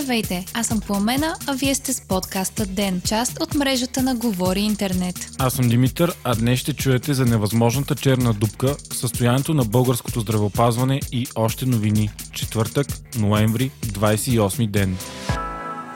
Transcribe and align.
Здравейте, 0.00 0.44
аз 0.54 0.66
съм 0.66 0.80
Пламена, 0.80 1.34
а 1.46 1.54
вие 1.54 1.74
сте 1.74 1.92
с 1.92 2.00
подкаста 2.00 2.66
ДЕН, 2.66 3.02
част 3.04 3.40
от 3.40 3.54
мрежата 3.54 4.02
на 4.02 4.14
Говори 4.14 4.60
Интернет. 4.60 5.30
Аз 5.38 5.52
съм 5.54 5.68
Димитър, 5.68 6.12
а 6.24 6.34
днес 6.34 6.58
ще 6.58 6.72
чуете 6.72 7.14
за 7.14 7.26
невъзможната 7.26 7.94
черна 7.94 8.34
дупка, 8.34 8.76
състоянието 8.92 9.54
на 9.54 9.64
българското 9.64 10.20
здравеопазване 10.20 11.00
и 11.12 11.26
още 11.36 11.66
новини. 11.66 12.10
Четвъртък, 12.32 12.86
ноември, 13.18 13.70
28 13.86 14.70
ден. 14.70 14.96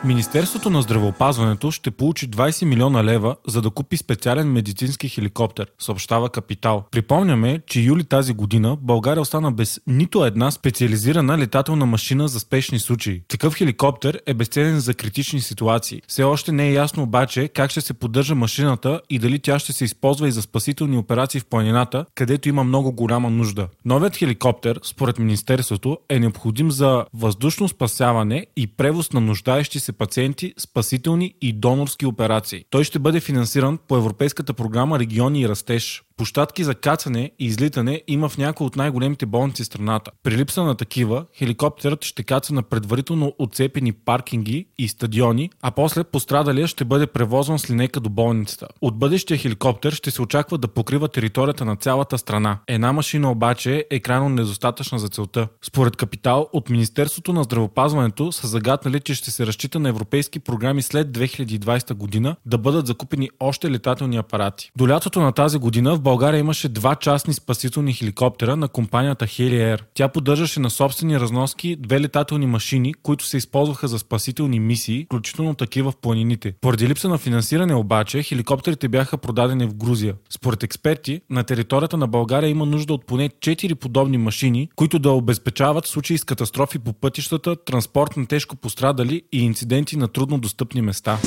Министерството 0.05 0.71
на 0.71 0.83
здравеопазването 0.83 1.71
ще 1.71 1.91
получи 1.91 2.31
20 2.31 2.65
милиона 2.65 3.05
лева, 3.05 3.37
за 3.47 3.63
да 3.63 3.71
купи 3.71 3.97
специален 3.97 4.53
медицински 4.53 5.09
хеликоптер, 5.09 5.67
съобщава 5.79 6.29
Капитал. 6.29 6.85
Припомняме, 6.91 7.61
че 7.67 7.81
юли 7.81 8.05
тази 8.05 8.33
година 8.33 8.77
България 8.81 9.21
остана 9.21 9.53
без 9.53 9.81
нито 9.87 10.25
една 10.25 10.51
специализирана 10.51 11.39
летателна 11.39 11.87
машина 11.87 12.29
за 12.29 12.41
спешни 12.41 12.79
случаи. 12.79 13.23
Такъв 13.29 13.55
хеликоптер 13.55 14.21
е 14.27 14.35
безценен 14.35 14.81
за 14.81 14.95
критични 14.95 15.41
ситуации. 15.41 16.03
Все 16.07 16.23
още 16.23 16.53
не 16.53 16.69
е 16.69 16.73
ясно 16.73 17.03
обаче 17.03 17.49
как 17.49 17.71
ще 17.71 17.81
се 17.81 17.95
поддържа 17.95 18.35
машината 18.35 19.01
и 19.11 19.19
дали 19.19 19.39
тя 19.39 19.59
ще 19.59 19.73
се 19.73 19.85
използва 19.85 20.29
и 20.29 20.33
за 20.33 20.43
спасителни 20.43 20.99
операции 20.99 21.41
в 21.41 21.47
планината, 21.47 22.05
където 22.15 22.49
има 22.49 22.65
много 22.65 22.93
голяма 22.93 23.31
нужда. 23.31 23.69
Новият 23.85 24.17
хеликоптер, 24.17 24.81
според 24.83 25.19
Министерството, 25.19 25.99
е 26.09 26.19
необходим 26.19 26.71
за 26.71 27.05
въздушно 27.15 27.69
спасяване 27.69 28.47
и 28.57 28.67
превоз 28.67 29.13
на 29.13 29.21
нуждаещи 29.21 29.81
се 29.81 29.90
се 29.91 29.97
пациенти, 29.97 30.55
спасителни 30.59 31.35
и 31.41 31.53
донорски 31.53 32.07
операции. 32.07 32.65
Той 32.71 32.85
ще 32.85 32.99
бъде 32.99 33.21
финансиран 33.21 33.79
по 33.89 33.97
Европейската 33.97 34.55
програма 34.55 34.99
Региони 34.99 35.41
и 35.41 35.49
растеж. 35.49 36.03
Площадки 36.21 36.65
за 36.65 36.75
кацане 36.75 37.31
и 37.39 37.45
излитане 37.45 38.03
има 38.09 38.29
в 38.29 38.39
някои 38.39 38.67
от 38.67 38.77
най-големите 38.77 39.27
болници 39.27 39.63
в 39.63 39.67
страната. 39.67 40.11
При 40.23 40.37
липса 40.37 40.63
на 40.63 40.75
такива, 40.75 41.25
хеликоптерът 41.35 42.05
ще 42.05 42.23
каца 42.23 42.55
на 42.55 42.63
предварително 42.63 43.33
отцепени 43.39 43.93
паркинги 43.93 44.67
и 44.79 44.89
стадиони, 44.89 45.51
а 45.63 45.71
после 45.71 46.05
пострадалия 46.05 46.67
ще 46.67 46.85
бъде 46.85 47.07
превозван 47.07 47.59
с 47.59 47.71
линейка 47.71 48.01
до 48.01 48.11
болницата. 48.11 48.67
От 48.81 48.99
бъдещия 48.99 49.39
хеликоптер 49.39 49.93
ще 49.93 50.11
се 50.11 50.23
очаква 50.23 50.59
да 50.59 50.69
покрива 50.69 51.09
територията 51.09 51.65
на 51.65 51.77
цялата 51.77 52.19
страна. 52.19 52.59
Една 52.67 52.93
машина 52.93 53.31
обаче 53.31 53.85
е 53.91 54.01
крайно 54.01 54.29
недостатъчна 54.29 54.99
за 54.99 55.09
целта. 55.09 55.49
Според 55.63 55.97
Капитал 55.97 56.49
от 56.53 56.71
Министерството 56.71 57.33
на 57.33 57.45
здравопазването 57.45 58.33
са 58.33 58.47
загаднали, 58.47 59.01
че 59.01 59.15
ще 59.15 59.31
се 59.31 59.47
разчита 59.47 59.79
на 59.79 59.89
европейски 59.89 60.39
програми 60.39 60.83
след 60.83 61.09
2020 61.09 61.95
година 61.95 62.37
да 62.47 62.59
бъдат 62.59 62.87
закупени 62.87 63.31
още 63.41 63.71
летателни 63.71 64.17
апарати. 64.17 64.71
До 64.77 64.89
лятото 64.89 65.21
на 65.21 65.33
тази 65.33 65.59
година 65.59 65.97
в 65.97 66.10
България 66.11 66.39
имаше 66.39 66.69
два 66.69 66.95
частни 66.97 67.35
спасителни 67.35 67.93
хеликоптера 67.93 68.57
на 68.57 68.69
компанията 68.69 69.27
Heli 69.27 69.77
Air. 69.77 69.81
Тя 69.95 70.09
поддържаше 70.09 70.61
на 70.61 70.71
собствени 70.71 71.21
разноски 71.21 71.77
две 71.77 72.01
летателни 72.01 72.47
машини, 72.47 72.95
които 72.95 73.25
се 73.27 73.37
използваха 73.37 73.89
за 73.89 73.99
спасителни 73.99 74.61
мисии, 74.61 75.05
включително 75.05 75.55
такива 75.55 75.91
в 75.91 75.97
планините. 75.97 76.55
Поради 76.61 76.89
липса 76.89 77.09
на 77.09 77.19
финансиране 77.19 77.75
обаче, 77.75 78.23
хеликоптерите 78.23 78.89
бяха 78.89 79.19
продадени 79.19 79.67
в 79.67 79.75
Грузия. 79.75 80.15
Според 80.31 80.63
експерти, 80.63 81.21
на 81.31 81.45
територията 81.45 81.97
на 81.97 82.07
България 82.07 82.51
има 82.51 82.67
нужда 82.67 82.95
от 82.95 83.07
поне 83.07 83.29
4 83.29 83.75
подобни 83.75 84.19
машини, 84.19 84.69
които 84.77 84.99
да 84.99 85.11
обезпечават 85.11 85.87
случаи 85.87 86.19
с 86.19 86.25
катастрофи 86.25 86.79
по 86.79 86.93
пътищата, 86.93 87.57
транспорт 87.57 88.17
на 88.17 88.27
тежко 88.27 88.57
пострадали 88.57 89.23
и 89.33 89.45
инциденти 89.45 89.97
на 89.97 90.09
трудно 90.09 90.39
достъпни 90.39 90.83
места. 90.83 91.19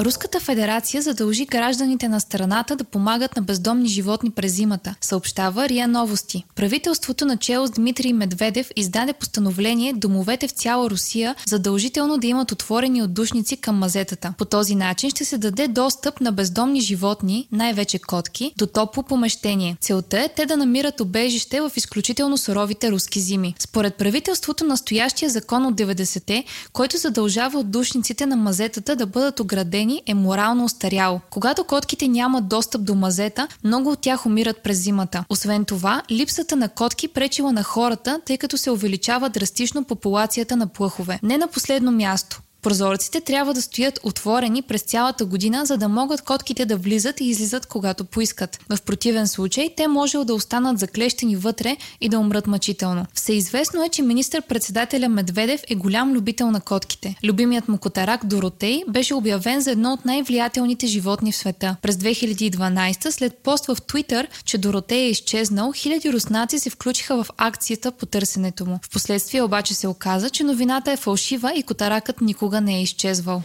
Руската 0.00 0.40
федерация 0.40 1.02
задължи 1.02 1.46
гражданите 1.46 2.08
на 2.08 2.20
страната 2.20 2.76
да 2.76 2.84
помагат 2.84 3.36
на 3.36 3.42
бездомни 3.42 3.88
животни 3.88 4.30
през 4.30 4.52
зимата, 4.52 4.94
съобщава 5.00 5.68
Рия 5.68 5.88
Новости. 5.88 6.44
Правителството 6.54 7.24
на 7.24 7.36
чело 7.36 7.66
с 7.66 7.70
Дмитрий 7.70 8.12
Медведев 8.12 8.70
издаде 8.76 9.12
постановление 9.12 9.92
домовете 9.92 10.48
в 10.48 10.50
цяла 10.50 10.90
Русия 10.90 11.34
задължително 11.46 12.18
да 12.18 12.26
имат 12.26 12.52
отворени 12.52 13.02
отдушници 13.02 13.56
към 13.56 13.78
мазетата. 13.78 14.34
По 14.38 14.44
този 14.44 14.74
начин 14.74 15.10
ще 15.10 15.24
се 15.24 15.38
даде 15.38 15.68
достъп 15.68 16.20
на 16.20 16.32
бездомни 16.32 16.80
животни, 16.80 17.48
най-вече 17.52 17.98
котки, 17.98 18.52
до 18.56 18.66
топло 18.66 19.02
помещение. 19.02 19.76
Целта 19.80 20.20
е 20.20 20.28
те 20.28 20.46
да 20.46 20.56
намират 20.56 21.00
обежище 21.00 21.60
в 21.60 21.72
изключително 21.76 22.38
суровите 22.38 22.90
руски 22.90 23.20
зими. 23.20 23.54
Според 23.58 23.94
правителството 23.94 24.64
настоящия 24.64 25.30
закон 25.30 25.66
от 25.66 25.74
90-те, 25.74 26.44
който 26.72 26.96
задължава 26.96 27.58
отдушниците 27.58 28.26
на 28.26 28.36
мазетата 28.36 28.96
да 28.96 29.06
бъдат 29.06 29.40
оградени 29.40 29.89
години 29.90 30.02
е 30.06 30.14
морално 30.14 30.64
устарял. 30.64 31.20
Когато 31.30 31.64
котките 31.64 32.08
нямат 32.08 32.48
достъп 32.48 32.84
до 32.84 32.94
мазета, 32.94 33.48
много 33.64 33.90
от 33.90 34.00
тях 34.00 34.26
умират 34.26 34.62
през 34.62 34.78
зимата. 34.78 35.24
Освен 35.28 35.64
това, 35.64 36.02
липсата 36.10 36.56
на 36.56 36.68
котки 36.68 37.08
пречила 37.08 37.52
на 37.52 37.62
хората, 37.62 38.20
тъй 38.26 38.38
като 38.38 38.58
се 38.58 38.70
увеличава 38.70 39.28
драстично 39.28 39.84
популацията 39.84 40.56
на 40.56 40.66
плъхове. 40.66 41.20
Не 41.22 41.38
на 41.38 41.46
последно 41.46 41.92
място. 41.92 42.40
Прозорците 42.62 43.20
трябва 43.20 43.54
да 43.54 43.62
стоят 43.62 44.00
отворени 44.02 44.62
през 44.62 44.82
цялата 44.82 45.24
година, 45.24 45.66
за 45.66 45.76
да 45.76 45.88
могат 45.88 46.22
котките 46.22 46.64
да 46.64 46.76
влизат 46.76 47.20
и 47.20 47.24
излизат 47.24 47.66
когато 47.66 48.04
поискат. 48.04 48.58
В 48.68 48.82
противен 48.82 49.28
случай 49.28 49.74
те 49.76 49.88
може 49.88 50.18
да 50.24 50.34
останат 50.34 50.78
заклещени 50.78 51.36
вътре 51.36 51.76
и 52.00 52.08
да 52.08 52.18
умрат 52.18 52.46
мъчително. 52.46 53.06
Всеизвестно 53.14 53.84
е, 53.84 53.88
че 53.88 54.02
министър-председателя 54.02 55.08
Медведев 55.08 55.60
е 55.68 55.74
голям 55.74 56.12
любител 56.12 56.50
на 56.50 56.60
котките. 56.60 57.14
Любимият 57.24 57.68
му 57.68 57.78
котарак 57.78 58.26
Доротей 58.26 58.82
беше 58.88 59.14
обявен 59.14 59.60
за 59.60 59.70
едно 59.70 59.92
от 59.92 60.04
най-влиятелните 60.04 60.86
животни 60.86 61.32
в 61.32 61.36
света. 61.36 61.76
През 61.82 61.96
2012, 61.96 63.10
след 63.10 63.38
пост 63.38 63.66
в 63.66 63.76
Твитър, 63.86 64.28
че 64.44 64.58
Доротей 64.58 64.98
е 64.98 65.10
изчезнал, 65.10 65.72
хиляди 65.72 66.12
руснаци 66.12 66.58
се 66.58 66.70
включиха 66.70 67.24
в 67.24 67.30
акцията 67.36 67.92
по 67.92 68.06
търсенето 68.06 68.66
му. 68.66 68.78
Впоследствие 68.82 69.42
обаче 69.42 69.74
се 69.74 69.88
оказа, 69.88 70.30
че 70.30 70.44
новината 70.44 70.92
е 70.92 70.96
фалшива 70.96 71.52
и 71.56 71.62
котаракът 71.62 72.20
никога 72.20 72.49
никога 72.50 72.60
не 72.60 72.78
е 72.78 72.82
изчезвал. 72.82 73.42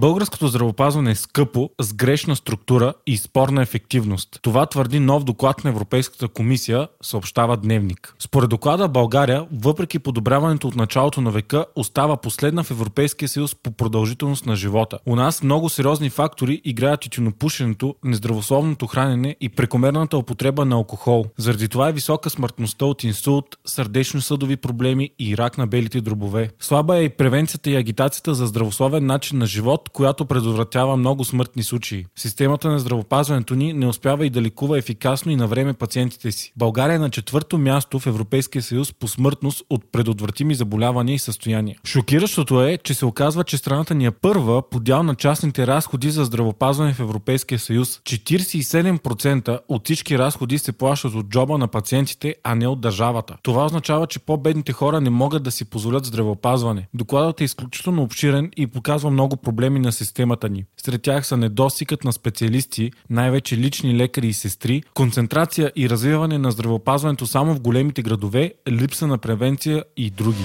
Българското 0.00 0.48
здравопазване 0.48 1.10
е 1.10 1.14
скъпо, 1.14 1.70
с 1.80 1.94
грешна 1.94 2.36
структура 2.36 2.94
и 3.06 3.16
спорна 3.16 3.62
ефективност. 3.62 4.38
Това 4.42 4.66
твърди 4.66 5.00
нов 5.00 5.24
доклад 5.24 5.64
на 5.64 5.70
Европейската 5.70 6.28
комисия, 6.28 6.88
съобщава 7.02 7.56
Дневник. 7.56 8.14
Според 8.18 8.50
доклада 8.50 8.88
България, 8.88 9.46
въпреки 9.52 9.98
подобряването 9.98 10.68
от 10.68 10.76
началото 10.76 11.20
на 11.20 11.30
века, 11.30 11.64
остава 11.76 12.16
последна 12.16 12.62
в 12.62 12.70
Европейския 12.70 13.28
съюз 13.28 13.54
по 13.54 13.70
продължителност 13.70 14.46
на 14.46 14.56
живота. 14.56 14.98
У 15.06 15.16
нас 15.16 15.42
много 15.42 15.68
сериозни 15.68 16.10
фактори 16.10 16.60
играят 16.64 17.00
тютюнопушенето, 17.00 17.94
нездравословното 18.04 18.86
хранене 18.86 19.36
и 19.40 19.48
прекомерната 19.48 20.18
употреба 20.18 20.64
на 20.64 20.76
алкохол. 20.76 21.24
Заради 21.38 21.68
това 21.68 21.88
е 21.88 21.92
висока 21.92 22.30
смъртността 22.30 22.84
от 22.84 23.04
инсулт, 23.04 23.46
сърдечно-съдови 23.66 24.56
проблеми 24.56 25.10
и 25.18 25.36
рак 25.36 25.58
на 25.58 25.66
белите 25.66 26.00
дробове. 26.00 26.50
Слаба 26.60 26.96
е 26.96 27.04
и 27.04 27.08
превенцията 27.08 27.70
и 27.70 27.76
агитацията 27.76 28.34
за 28.34 28.46
здравословен 28.46 29.06
начин 29.06 29.38
на 29.38 29.46
живот, 29.46 29.87
която 29.92 30.24
предотвратява 30.24 30.96
много 30.96 31.24
смъртни 31.24 31.62
случаи. 31.62 32.06
Системата 32.16 32.70
на 32.70 32.78
здравопазването 32.78 33.54
ни 33.54 33.72
не 33.72 33.86
успява 33.86 34.26
и 34.26 34.30
да 34.30 34.42
ликува 34.42 34.78
ефикасно 34.78 35.32
и 35.32 35.36
на 35.36 35.46
време 35.46 35.72
пациентите 35.72 36.32
си. 36.32 36.52
България 36.56 36.94
е 36.94 36.98
на 36.98 37.10
четвърто 37.10 37.58
място 37.58 37.98
в 37.98 38.06
Европейския 38.06 38.62
съюз 38.62 38.92
по 38.92 39.08
смъртност 39.08 39.62
от 39.70 39.92
предотвратими 39.92 40.54
заболявания 40.54 41.14
и 41.14 41.18
състояния. 41.18 41.76
Шокиращото 41.86 42.62
е, 42.62 42.78
че 42.84 42.94
се 42.94 43.06
оказва, 43.06 43.44
че 43.44 43.56
страната 43.56 43.94
ни 43.94 44.06
е 44.06 44.10
първа 44.10 44.68
по 44.70 44.80
дял 44.80 45.02
на 45.02 45.14
частните 45.14 45.66
разходи 45.66 46.10
за 46.10 46.24
здравопазване 46.24 46.92
в 46.92 47.00
Европейския 47.00 47.58
съюз. 47.58 48.00
47% 48.04 49.58
от 49.68 49.84
всички 49.84 50.18
разходи 50.18 50.58
се 50.58 50.72
плащат 50.72 51.14
от 51.14 51.28
джоба 51.28 51.58
на 51.58 51.68
пациентите, 51.68 52.34
а 52.44 52.54
не 52.54 52.66
от 52.66 52.80
държавата. 52.80 53.36
Това 53.42 53.64
означава, 53.64 54.06
че 54.06 54.18
по-бедните 54.18 54.72
хора 54.72 55.00
не 55.00 55.10
могат 55.10 55.42
да 55.42 55.50
си 55.50 55.64
позволят 55.64 56.04
здравеопазване. 56.04 56.88
Докладът 56.94 57.40
е 57.40 57.44
изключително 57.44 58.02
обширен 58.02 58.50
и 58.56 58.66
показва 58.66 59.10
много 59.10 59.36
проблеми 59.36 59.77
проблеми 59.78 59.86
на 59.86 59.92
системата 59.92 60.48
ни. 60.48 60.64
Сред 60.76 61.02
тях 61.02 61.26
са 61.26 61.36
недостигът 61.36 62.04
на 62.04 62.12
специалисти, 62.12 62.92
най-вече 63.10 63.56
лични 63.56 63.96
лекари 63.96 64.28
и 64.28 64.32
сестри, 64.32 64.82
концентрация 64.94 65.72
и 65.76 65.88
развиване 65.88 66.38
на 66.38 66.50
здравеопазването 66.50 67.26
само 67.26 67.54
в 67.54 67.60
големите 67.60 68.02
градове, 68.02 68.54
липса 68.68 69.06
на 69.06 69.18
превенция 69.18 69.84
и 69.96 70.10
други. 70.10 70.44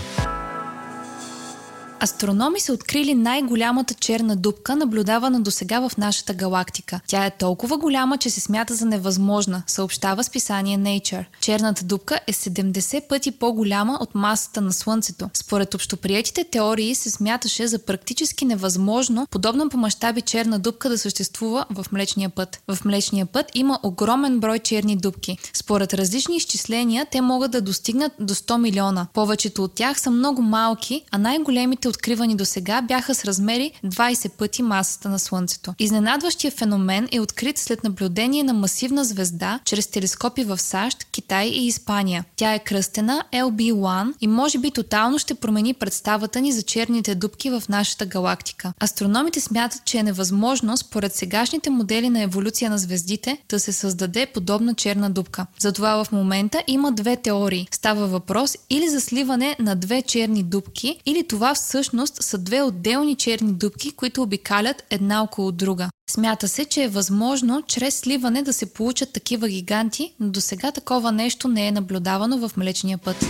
Астрономи 2.04 2.60
са 2.60 2.74
открили 2.74 3.14
най-голямата 3.14 3.94
черна 3.94 4.36
дупка, 4.36 4.76
наблюдавана 4.76 5.42
до 5.42 5.52
сега 5.52 5.90
в 5.90 5.98
нашата 5.98 6.34
галактика. 6.34 7.00
Тя 7.08 7.26
е 7.26 7.38
толкова 7.38 7.78
голяма, 7.78 8.18
че 8.18 8.30
се 8.30 8.42
смята 8.42 8.76
за 8.76 8.86
невъзможна, 8.86 9.64
съобщава 9.68 10.24
списание 10.24 10.78
Nature. 10.78 11.26
Черната 11.42 11.84
дупка 11.84 12.20
е 12.28 12.34
70 12.34 13.08
пъти 13.08 13.32
по-голяма 13.32 13.98
от 14.02 14.16
масата 14.16 14.62
на 14.62 14.74
Слънцето. 14.74 15.30
Според 15.34 15.74
общоприетите 15.74 16.44
теории 16.44 16.96
се 16.96 17.10
смяташе 17.10 17.68
за 17.68 17.80
практически 17.80 18.46
невъзможно 18.46 19.28
подобна 19.32 19.70
по 19.70 19.78
мащаби 19.78 20.22
черна 20.22 20.60
дупка 20.60 20.90
да 20.90 20.98
съществува 20.98 21.66
в 21.70 21.86
Млечния 21.92 22.30
път. 22.30 22.62
В 22.68 22.86
Млечния 22.86 23.26
път 23.26 23.46
има 23.54 23.80
огромен 23.84 24.40
брой 24.40 24.60
черни 24.60 24.96
дупки. 24.96 25.38
Според 25.54 25.94
различни 25.94 26.36
изчисления, 26.36 27.06
те 27.12 27.22
могат 27.22 27.52
да 27.52 27.62
достигнат 27.62 28.12
до 28.20 28.36
100 28.36 28.58
милиона. 28.58 29.08
Повечето 29.14 29.64
от 29.64 29.76
тях 29.76 30.02
са 30.02 30.12
много 30.12 30.42
малки, 30.42 31.04
а 31.12 31.18
най-големите 31.18 31.93
откривани 31.94 32.36
до 32.36 32.46
сега, 32.46 32.82
бяха 32.82 33.16
с 33.16 33.26
размери 33.26 33.72
20 33.86 34.32
пъти 34.32 34.64
масата 34.64 35.10
на 35.10 35.20
Слънцето. 35.20 35.74
Изненадващия 35.80 36.52
феномен 36.52 37.08
е 37.12 37.20
открит 37.20 37.58
след 37.58 37.84
наблюдение 37.84 38.44
на 38.44 38.54
масивна 38.54 39.06
звезда 39.06 39.60
чрез 39.66 39.88
телескопи 39.88 40.44
в 40.44 40.58
САЩ, 40.58 41.08
Китай 41.12 41.48
и 41.48 41.68
Испания. 41.68 42.26
Тя 42.36 42.54
е 42.54 42.60
кръстена 42.60 43.24
LB1 43.34 44.14
и 44.22 44.28
може 44.28 44.58
би 44.58 44.72
тотално 44.72 45.20
ще 45.20 45.36
промени 45.36 45.74
представата 45.74 46.42
ни 46.42 46.52
за 46.52 46.62
черните 46.62 47.16
дубки 47.16 47.50
в 47.50 47.64
нашата 47.70 48.06
галактика. 48.06 48.74
Астрономите 48.84 49.42
смятат, 49.42 49.86
че 49.86 49.98
е 49.98 50.04
невъзможно 50.04 50.78
според 50.78 51.16
сегашните 51.16 51.70
модели 51.70 52.10
на 52.10 52.22
еволюция 52.22 52.70
на 52.70 52.78
звездите 52.78 53.38
да 53.50 53.60
се 53.60 53.72
създаде 53.72 54.26
подобна 54.26 54.74
черна 54.74 55.10
дупка. 55.10 55.46
Затова 55.60 56.04
в 56.04 56.12
момента 56.12 56.64
има 56.68 56.92
две 56.92 57.16
теории. 57.16 57.68
Става 57.72 58.08
въпрос 58.08 58.58
или 58.70 58.90
за 58.90 59.02
сливане 59.02 59.56
на 59.60 59.76
две 59.76 60.02
черни 60.02 60.44
дупки, 60.44 61.00
или 61.06 61.28
това 61.28 61.54
всъщност 61.54 61.83
са 62.22 62.38
две 62.38 62.62
отделни 62.62 63.16
черни 63.16 63.54
дупки, 63.54 63.92
които 63.92 64.22
обикалят 64.22 64.84
една 64.90 65.24
около 65.24 65.52
друга. 65.52 65.90
Смята 66.10 66.48
се, 66.48 66.66
че 66.66 66.84
е 66.84 66.90
възможно 66.90 67.64
чрез 67.68 68.00
сливане 68.00 68.42
да 68.42 68.54
се 68.54 68.74
получат 68.74 69.14
такива 69.14 69.50
гиганти, 69.50 70.14
но 70.20 70.30
до 70.30 70.42
сега 70.42 70.72
такова 70.72 71.12
нещо 71.12 71.48
не 71.48 71.68
е 71.68 71.72
наблюдавано 71.72 72.48
в 72.48 72.58
Млечния 72.58 72.98
път. 72.98 73.26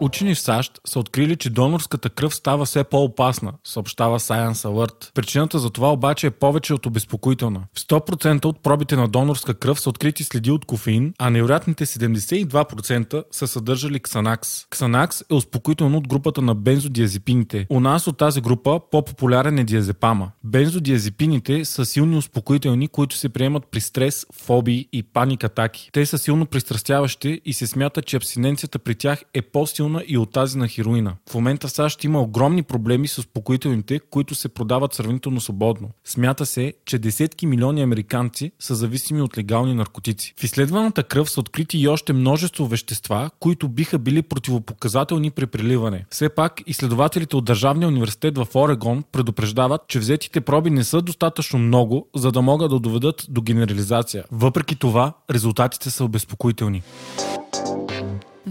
Учени 0.00 0.34
в 0.34 0.40
САЩ 0.40 0.80
са 0.86 0.98
открили, 0.98 1.36
че 1.36 1.50
донорската 1.50 2.10
кръв 2.10 2.34
става 2.34 2.64
все 2.64 2.84
по-опасна, 2.84 3.52
съобщава 3.64 4.20
Science 4.20 4.52
Alert. 4.52 5.10
Причината 5.14 5.58
за 5.58 5.70
това 5.70 5.92
обаче 5.92 6.26
е 6.26 6.30
повече 6.30 6.74
от 6.74 6.86
обезпокоителна. 6.86 7.62
В 7.74 7.80
100% 7.80 8.44
от 8.44 8.62
пробите 8.62 8.96
на 8.96 9.08
донорска 9.08 9.54
кръв 9.54 9.80
са 9.80 9.88
открити 9.90 10.24
следи 10.24 10.50
от 10.50 10.64
кофеин, 10.64 11.14
а 11.18 11.30
невероятните 11.30 11.86
72% 11.86 13.24
са 13.30 13.48
съдържали 13.48 14.00
ксанакс. 14.00 14.66
Ксанакс 14.70 15.20
е 15.30 15.34
успокоително 15.34 15.98
от 15.98 16.08
групата 16.08 16.42
на 16.42 16.54
бензодиазепините. 16.54 17.66
У 17.70 17.80
нас 17.80 18.06
от 18.06 18.18
тази 18.18 18.40
група 18.40 18.80
по-популярен 18.90 19.58
е 19.58 19.64
диазепама. 19.64 20.30
Бензодиазепините 20.44 21.64
са 21.64 21.86
силни 21.86 22.16
успокоителни, 22.16 22.88
които 22.88 23.16
се 23.16 23.28
приемат 23.28 23.66
при 23.70 23.80
стрес, 23.80 24.26
фобии 24.32 24.88
и 24.92 25.02
паник 25.02 25.44
атаки. 25.44 25.90
Те 25.92 26.06
са 26.06 26.18
силно 26.18 26.46
пристрастяващи 26.46 27.40
и 27.44 27.52
се 27.52 27.66
смята, 27.66 28.02
че 28.02 28.16
абстиненцията 28.16 28.78
при 28.78 28.94
тях 28.94 29.22
е 29.34 29.42
по-силна 29.42 29.89
силна 29.90 30.02
и 30.06 30.18
от 30.18 30.32
тази 30.32 30.58
на 30.58 30.68
хероина. 30.68 31.14
В 31.30 31.34
момента 31.34 31.68
САЩ 31.68 32.04
има 32.04 32.20
огромни 32.20 32.62
проблеми 32.62 33.08
с 33.08 33.18
успокоителните, 33.18 34.00
които 34.10 34.34
се 34.34 34.48
продават 34.48 34.94
сравнително 34.94 35.40
свободно. 35.40 35.90
Смята 36.04 36.46
се, 36.46 36.72
че 36.86 36.98
десетки 36.98 37.46
милиони 37.46 37.82
американци 37.82 38.52
са 38.58 38.74
зависими 38.74 39.22
от 39.22 39.38
легални 39.38 39.74
наркотици. 39.74 40.34
В 40.36 40.44
изследваната 40.44 41.02
кръв 41.02 41.30
са 41.30 41.40
открити 41.40 41.78
и 41.78 41.88
още 41.88 42.12
множество 42.12 42.66
вещества, 42.66 43.30
които 43.40 43.68
биха 43.68 43.98
били 43.98 44.22
противопоказателни 44.22 45.30
при 45.30 45.46
приливане. 45.46 46.06
Все 46.10 46.28
пак, 46.28 46.62
изследователите 46.66 47.36
от 47.36 47.44
Държавния 47.44 47.88
университет 47.88 48.38
в 48.38 48.46
Орегон 48.54 49.04
предупреждават, 49.12 49.80
че 49.88 49.98
взетите 49.98 50.40
проби 50.40 50.70
не 50.70 50.84
са 50.84 51.02
достатъчно 51.02 51.58
много, 51.58 52.08
за 52.16 52.32
да 52.32 52.42
могат 52.42 52.70
да 52.70 52.78
доведат 52.78 53.26
до 53.28 53.42
генерализация. 53.42 54.24
Въпреки 54.32 54.76
това, 54.76 55.12
резултатите 55.30 55.90
са 55.90 56.04
обезпокоителни. 56.04 56.82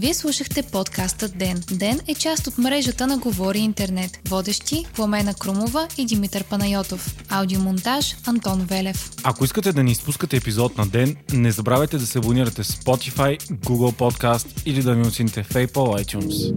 Вие 0.00 0.14
слушахте 0.14 0.62
подкаста 0.62 1.28
Ден. 1.28 1.62
Ден 1.72 2.00
е 2.08 2.14
част 2.14 2.46
от 2.46 2.58
мрежата 2.58 3.06
на 3.06 3.18
Говори 3.18 3.58
Интернет. 3.58 4.20
Водещи 4.28 4.84
Пламена 4.96 5.34
Крумова 5.34 5.88
и 5.98 6.04
Димитър 6.04 6.44
Панайотов. 6.44 7.16
Аудиомонтаж 7.28 8.16
Антон 8.26 8.60
Велев. 8.60 9.10
Ако 9.24 9.44
искате 9.44 9.72
да 9.72 9.82
ни 9.82 9.92
изпускате 9.92 10.36
епизод 10.36 10.78
на 10.78 10.86
ден, 10.86 11.16
не 11.32 11.52
забравяйте 11.52 11.98
да 11.98 12.06
се 12.06 12.18
абонирате 12.18 12.62
в 12.62 12.66
Spotify, 12.66 13.40
Google 13.52 13.94
Podcast 13.94 14.46
или 14.66 14.82
да 14.82 14.94
ми 14.94 15.06
оцените 15.06 15.42
в 15.42 15.48
Apple 15.48 16.04
iTunes. 16.04 16.54